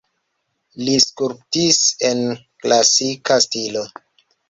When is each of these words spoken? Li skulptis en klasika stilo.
Li 0.87 0.95
skulptis 1.03 1.79
en 2.11 2.25
klasika 2.65 3.41
stilo. 3.49 3.89